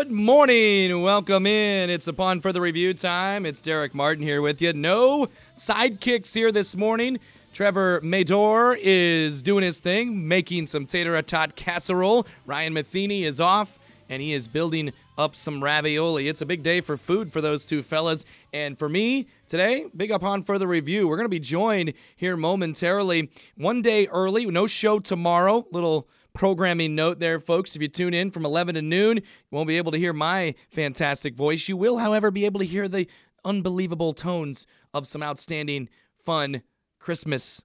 Good 0.00 0.10
morning. 0.10 1.02
Welcome 1.02 1.46
in. 1.46 1.90
It's 1.90 2.08
upon 2.08 2.40
further 2.40 2.62
review 2.62 2.94
time. 2.94 3.44
It's 3.44 3.60
Derek 3.60 3.94
Martin 3.94 4.22
here 4.22 4.40
with 4.40 4.62
you. 4.62 4.72
No 4.72 5.28
sidekicks 5.54 6.32
here 6.32 6.50
this 6.50 6.74
morning. 6.74 7.18
Trevor 7.52 8.00
Mador 8.00 8.78
is 8.80 9.42
doing 9.42 9.62
his 9.62 9.78
thing, 9.78 10.26
making 10.26 10.68
some 10.68 10.86
tater 10.86 11.20
tot 11.20 11.54
casserole. 11.54 12.26
Ryan 12.46 12.72
Matheny 12.72 13.24
is 13.24 13.38
off, 13.40 13.78
and 14.08 14.22
he 14.22 14.32
is 14.32 14.48
building 14.48 14.94
up 15.20 15.36
some 15.36 15.62
ravioli. 15.62 16.28
It's 16.28 16.40
a 16.40 16.46
big 16.46 16.62
day 16.62 16.80
for 16.80 16.96
food 16.96 17.30
for 17.30 17.42
those 17.42 17.66
two 17.66 17.82
fellas. 17.82 18.24
And 18.54 18.78
for 18.78 18.88
me 18.88 19.26
today, 19.46 19.86
big 19.94 20.10
upon 20.10 20.44
further 20.44 20.66
review. 20.66 21.06
We're 21.06 21.16
going 21.16 21.26
to 21.26 21.28
be 21.28 21.38
joined 21.38 21.92
here 22.16 22.38
momentarily, 22.38 23.30
one 23.54 23.82
day 23.82 24.06
early. 24.06 24.46
No 24.46 24.66
show 24.66 24.98
tomorrow. 24.98 25.66
Little 25.70 26.08
programming 26.32 26.94
note 26.94 27.18
there, 27.18 27.38
folks. 27.38 27.76
If 27.76 27.82
you 27.82 27.88
tune 27.88 28.14
in 28.14 28.30
from 28.30 28.46
11 28.46 28.76
to 28.76 28.82
noon, 28.82 29.18
you 29.18 29.22
won't 29.50 29.68
be 29.68 29.76
able 29.76 29.92
to 29.92 29.98
hear 29.98 30.14
my 30.14 30.54
fantastic 30.70 31.34
voice. 31.34 31.68
You 31.68 31.76
will, 31.76 31.98
however, 31.98 32.30
be 32.30 32.46
able 32.46 32.60
to 32.60 32.66
hear 32.66 32.88
the 32.88 33.06
unbelievable 33.44 34.14
tones 34.14 34.66
of 34.94 35.06
some 35.06 35.22
outstanding, 35.22 35.90
fun 36.24 36.62
Christmas 36.98 37.62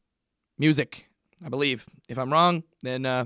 music, 0.58 1.08
I 1.44 1.48
believe. 1.48 1.88
If 2.10 2.18
I'm 2.18 2.34
wrong, 2.34 2.64
then 2.82 3.06
uh, 3.06 3.26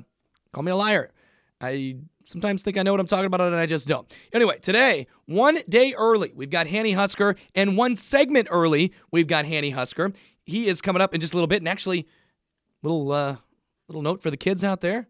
call 0.53 0.61
me 0.61 0.71
a 0.71 0.75
liar. 0.75 1.11
I 1.59 1.97
sometimes 2.29 2.61
think 2.61 2.77
I 2.77 2.83
know 2.83 2.91
what 2.91 2.99
I'm 2.99 3.07
talking 3.07 3.25
about, 3.25 3.41
and 3.41 3.55
I 3.55 3.65
just 3.65 3.87
don't. 3.87 4.09
Anyway, 4.31 4.59
today, 4.59 5.07
one 5.25 5.59
day 5.67 5.93
early, 5.97 6.31
we've 6.35 6.49
got 6.49 6.67
Hanny 6.67 6.91
Husker, 6.91 7.35
and 7.55 7.75
one 7.75 7.95
segment 7.95 8.47
early, 8.51 8.93
we've 9.11 9.27
got 9.27 9.45
Hanny 9.45 9.71
Husker. 9.71 10.13
He 10.45 10.67
is 10.67 10.79
coming 10.79 11.01
up 11.01 11.15
in 11.15 11.21
just 11.21 11.33
a 11.33 11.35
little 11.35 11.47
bit, 11.47 11.61
and 11.61 11.67
actually, 11.67 12.07
little 12.83 13.11
uh, 13.11 13.37
little 13.87 14.03
note 14.03 14.21
for 14.21 14.29
the 14.29 14.37
kids 14.37 14.63
out 14.63 14.81
there. 14.81 15.07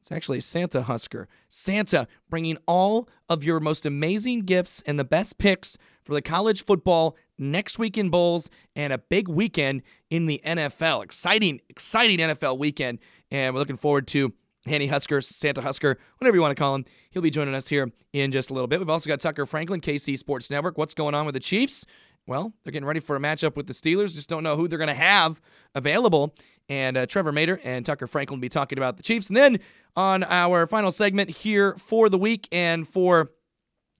It's 0.00 0.10
actually 0.10 0.40
Santa 0.40 0.82
Husker. 0.82 1.28
Santa 1.48 2.08
bringing 2.28 2.58
all 2.66 3.08
of 3.28 3.44
your 3.44 3.60
most 3.60 3.86
amazing 3.86 4.40
gifts 4.42 4.82
and 4.84 4.98
the 4.98 5.04
best 5.04 5.38
picks 5.38 5.78
for 6.04 6.14
the 6.14 6.22
college 6.22 6.64
football 6.64 7.16
next 7.38 7.78
week 7.78 7.96
in 7.96 8.10
Bowls 8.10 8.50
and 8.74 8.92
a 8.92 8.98
big 8.98 9.28
weekend 9.28 9.82
in 10.10 10.26
the 10.26 10.40
NFL. 10.44 11.04
Exciting, 11.04 11.60
exciting 11.68 12.18
NFL 12.18 12.58
weekend. 12.58 12.98
And 13.30 13.54
we're 13.54 13.60
looking 13.60 13.76
forward 13.76 14.08
to 14.08 14.32
Hanny 14.66 14.86
Husker, 14.86 15.20
Santa 15.20 15.60
Husker, 15.60 15.98
whatever 16.18 16.36
you 16.36 16.40
want 16.40 16.56
to 16.56 16.60
call 16.60 16.74
him. 16.74 16.84
He'll 17.10 17.22
be 17.22 17.30
joining 17.30 17.54
us 17.54 17.68
here 17.68 17.90
in 18.12 18.30
just 18.30 18.50
a 18.50 18.54
little 18.54 18.68
bit. 18.68 18.78
We've 18.78 18.88
also 18.88 19.08
got 19.08 19.20
Tucker 19.20 19.46
Franklin, 19.46 19.80
KC 19.80 20.16
Sports 20.18 20.50
Network. 20.50 20.78
What's 20.78 20.94
going 20.94 21.14
on 21.14 21.26
with 21.26 21.34
the 21.34 21.40
Chiefs? 21.40 21.84
Well, 22.26 22.52
they're 22.62 22.72
getting 22.72 22.86
ready 22.86 23.00
for 23.00 23.16
a 23.16 23.20
matchup 23.20 23.56
with 23.56 23.66
the 23.66 23.72
Steelers. 23.72 24.14
Just 24.14 24.28
don't 24.28 24.44
know 24.44 24.56
who 24.56 24.68
they're 24.68 24.78
going 24.78 24.88
to 24.88 24.94
have 24.94 25.40
available. 25.74 26.34
And 26.68 26.96
uh, 26.96 27.06
Trevor 27.06 27.32
Mater 27.32 27.60
and 27.64 27.84
Tucker 27.84 28.06
Franklin 28.06 28.38
will 28.38 28.42
be 28.42 28.48
talking 28.48 28.78
about 28.78 28.96
the 28.96 29.02
Chiefs. 29.02 29.26
And 29.28 29.36
then 29.36 29.58
on 29.96 30.22
our 30.24 30.66
final 30.68 30.92
segment 30.92 31.30
here 31.30 31.74
for 31.78 32.08
the 32.08 32.18
week 32.18 32.48
and 32.52 32.86
for, 32.86 33.32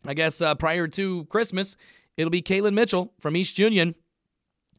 I 0.07 0.15
guess, 0.15 0.41
uh, 0.41 0.55
prior 0.55 0.87
to 0.89 1.25
Christmas, 1.25 1.77
it'll 2.17 2.31
be 2.31 2.43
Caitlin 2.43 2.75
Mitchell 2.75 3.13
from 3.19 3.37
East 3.37 3.59
Union. 3.59 3.97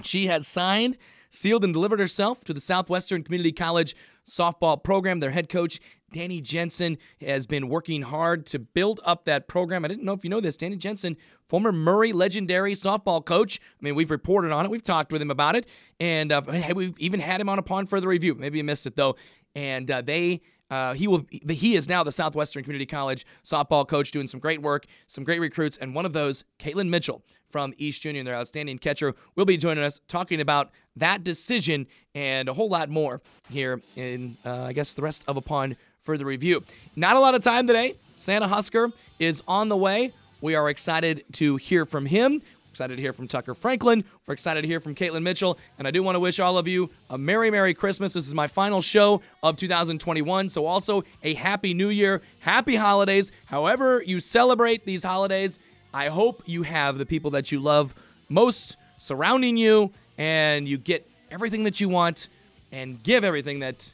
She 0.02 0.28
has 0.28 0.48
signed, 0.48 0.98
sealed, 1.30 1.66
and 1.66 1.74
delivered 1.74 2.00
herself 2.00 2.46
to 2.46 2.54
the 2.54 2.62
Southwestern 2.62 3.24
Community 3.24 3.52
College 3.52 3.96
softball 4.28 4.82
program. 4.82 5.20
Their 5.20 5.32
head 5.32 5.50
coach, 5.50 5.80
Danny 6.12 6.42
Jensen, 6.42 6.98
has 7.22 7.48
been 7.48 7.70
working 7.70 8.04
hard 8.04 8.46
to 8.48 8.60
build 8.60 9.00
up 9.04 9.26
that 9.26 9.48
program. 9.48 9.84
I 9.84 9.88
didn't 9.88 10.04
know 10.04 10.14
if 10.14 10.24
you 10.24 10.30
know 10.30 10.40
this. 10.40 10.58
Danny 10.58 10.76
Jensen, 10.76 11.18
former 11.48 11.72
Murray 11.72 12.14
legendary 12.14 12.74
softball 12.74 13.24
coach. 13.24 13.60
I 13.62 13.84
mean, 13.84 13.96
we've 13.96 14.12
reported 14.12 14.52
on 14.52 14.66
it, 14.66 14.70
we've 14.72 14.84
talked 14.84 15.12
with 15.12 15.22
him 15.22 15.32
about 15.32 15.56
it, 15.56 15.66
and 16.00 16.32
uh, 16.32 16.42
we've 16.76 16.98
even 17.00 17.20
had 17.20 17.42
him 17.42 17.50
on 17.50 17.60
upon 17.60 17.88
further 17.88 18.08
review. 18.08 18.36
Maybe 18.36 18.58
you 18.58 18.64
missed 18.64 18.86
it 18.86 18.96
though. 18.96 19.16
And 19.56 19.90
uh, 19.92 20.02
they 20.02 20.42
uh, 20.74 20.94
he 20.94 21.08
will. 21.08 21.24
He 21.30 21.76
is 21.76 21.88
now 21.88 22.04
the 22.04 22.12
Southwestern 22.12 22.64
Community 22.64 22.88
College 22.88 23.28
softball 23.44 23.88
coach, 23.88 24.10
doing 24.10 24.28
some 24.28 24.40
great 24.40 24.60
work, 24.60 24.88
some 25.06 25.24
great 25.24 25.40
recruits, 25.40 25.78
and 25.78 25.94
one 25.94 26.04
of 26.04 26.14
those, 26.14 26.46
Caitlin 26.58 26.90
Mitchell 26.90 27.22
from 27.52 27.76
East 27.78 28.04
Union, 28.04 28.26
their 28.26 28.34
outstanding 28.34 28.80
catcher, 28.80 29.14
will 29.36 29.46
be 29.46 29.56
joining 29.56 29.84
us 29.84 30.02
talking 30.08 30.42
about 30.42 30.72
that 30.96 31.24
decision 31.24 31.86
and 32.16 32.50
a 32.50 32.54
whole 32.56 32.70
lot 32.70 32.90
more 32.90 33.22
here 33.52 33.84
in, 33.96 34.36
uh, 34.44 34.64
I 34.64 34.74
guess, 34.74 34.96
the 34.96 35.04
rest 35.04 35.24
of 35.28 35.38
upon 35.38 35.78
further 36.02 36.26
review. 36.26 36.64
Not 36.96 37.18
a 37.18 37.20
lot 37.20 37.36
of 37.36 37.44
time 37.44 37.68
today. 37.68 37.94
Santa 38.16 38.48
Husker 38.48 38.90
is 39.20 39.44
on 39.48 39.70
the 39.70 39.78
way. 39.78 40.12
We 40.42 40.56
are 40.56 40.72
excited 40.72 41.24
to 41.34 41.58
hear 41.58 41.86
from 41.86 42.08
him. 42.08 42.42
Excited 42.74 42.96
to 42.96 43.02
hear 43.04 43.14
from 43.14 43.28
Tucker 43.28 43.54
Franklin. 43.54 44.04
We're 44.26 44.34
excited 44.34 44.64
to 44.64 44.68
hear 44.68 44.80
from 44.80 44.96
Caitlin 44.96 45.22
Mitchell. 45.22 45.60
And 45.78 45.88
I 45.88 45.92
do 45.92 46.02
want 46.02 46.16
to 46.16 46.20
wish 46.20 46.40
all 46.40 46.58
of 46.58 46.68
you 46.68 46.90
a 47.08 47.20
Merry, 47.20 47.52
Merry 47.52 47.76
Christmas. 47.76 48.14
This 48.14 48.26
is 48.26 48.34
my 48.34 48.48
final 48.48 48.82
show 48.82 49.22
of 49.44 49.58
2021. 49.58 50.50
So, 50.50 50.66
also 50.66 51.04
a 51.22 51.36
Happy 51.36 51.76
New 51.76 51.90
Year, 51.90 52.24
Happy 52.40 52.76
Holidays. 52.76 53.32
However, 53.46 54.02
you 54.04 54.20
celebrate 54.20 54.86
these 54.86 55.04
holidays, 55.04 55.60
I 55.94 56.08
hope 56.08 56.42
you 56.48 56.64
have 56.64 56.98
the 56.98 57.06
people 57.06 57.30
that 57.30 57.52
you 57.52 57.60
love 57.60 57.94
most 58.28 58.76
surrounding 58.98 59.56
you 59.56 59.92
and 60.18 60.68
you 60.68 60.80
get 60.80 61.08
everything 61.30 61.66
that 61.66 61.80
you 61.80 61.90
want 61.90 62.28
and 62.72 63.04
give 63.04 63.24
everything 63.24 63.60
that 63.60 63.94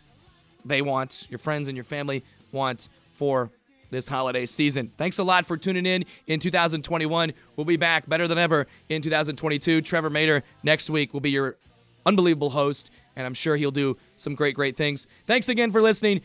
they 0.64 0.82
want, 0.82 1.28
your 1.30 1.40
friends 1.40 1.68
and 1.68 1.76
your 1.76 1.84
family 1.84 2.24
want 2.54 2.88
for 3.12 3.52
this 3.90 4.08
holiday 4.08 4.46
season. 4.46 4.92
Thanks 4.98 5.18
a 5.20 5.24
lot 5.24 5.46
for 5.46 5.58
tuning 5.58 5.86
in 5.86 6.06
in 6.28 6.40
2021. 6.40 7.34
We'll 7.56 7.66
be 7.66 7.78
back 7.78 8.08
better 8.08 8.28
than 8.28 8.38
ever 8.38 8.68
in 8.90 9.02
2022. 9.02 9.82
Trevor 9.82 10.10
Mater 10.10 10.44
next 10.64 10.90
week 10.90 11.14
will 11.14 11.22
be 11.22 11.32
your 11.32 11.58
unbelievable 12.06 12.50
host, 12.50 12.92
and 13.16 13.26
I'm 13.26 13.34
sure 13.34 13.56
he'll 13.56 13.72
do 13.72 13.98
some 14.16 14.36
great, 14.36 14.56
great 14.56 14.78
things. 14.78 15.08
Thanks 15.26 15.50
again 15.50 15.72
for 15.72 15.82
listening. 15.82 16.22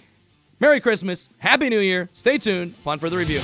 Merry 0.60 0.80
Christmas. 0.80 1.28
Happy 1.38 1.68
New 1.68 1.80
Year. 1.80 2.08
Stay 2.12 2.38
tuned 2.38 2.74
upon 2.80 2.98
further 2.98 3.18
review. 3.18 3.40